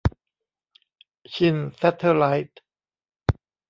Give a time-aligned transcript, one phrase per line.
[1.33, 2.59] ชินแซทเทลไลท์